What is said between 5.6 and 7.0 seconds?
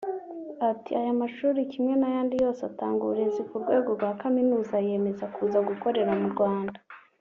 gukorera mu Rwanda